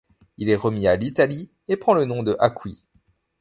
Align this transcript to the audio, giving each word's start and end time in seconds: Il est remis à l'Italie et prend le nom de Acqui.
Il 0.39 0.49
est 0.49 0.55
remis 0.55 0.87
à 0.87 0.95
l'Italie 0.95 1.51
et 1.67 1.77
prend 1.77 1.93
le 1.93 2.05
nom 2.05 2.23
de 2.23 2.35
Acqui. 2.39 2.81